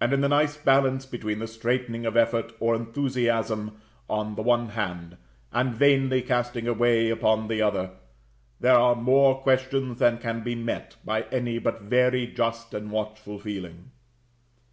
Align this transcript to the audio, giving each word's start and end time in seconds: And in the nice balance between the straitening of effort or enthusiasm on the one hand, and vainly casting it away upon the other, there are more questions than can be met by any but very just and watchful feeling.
And 0.00 0.12
in 0.12 0.22
the 0.22 0.28
nice 0.28 0.56
balance 0.56 1.06
between 1.06 1.38
the 1.38 1.46
straitening 1.46 2.04
of 2.04 2.16
effort 2.16 2.52
or 2.58 2.74
enthusiasm 2.74 3.80
on 4.10 4.34
the 4.34 4.42
one 4.42 4.70
hand, 4.70 5.18
and 5.52 5.72
vainly 5.72 6.20
casting 6.22 6.64
it 6.66 6.70
away 6.70 7.10
upon 7.10 7.46
the 7.46 7.62
other, 7.62 7.92
there 8.58 8.74
are 8.74 8.96
more 8.96 9.40
questions 9.42 10.00
than 10.00 10.18
can 10.18 10.40
be 10.42 10.56
met 10.56 10.96
by 11.04 11.26
any 11.30 11.60
but 11.60 11.82
very 11.82 12.26
just 12.26 12.74
and 12.74 12.90
watchful 12.90 13.38
feeling. 13.38 13.92